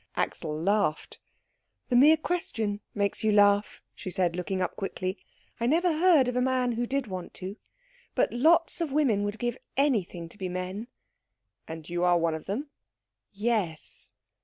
[0.15, 1.19] Axel laughed.
[1.89, 5.19] "The mere question makes you laugh," she said, looking up quickly.
[5.59, 7.57] "I never heard of a man who did want to.
[8.15, 10.87] But lots of women would give anything to be men."
[11.67, 12.71] "And you are one of them?"
[13.31, 14.13] "Yes."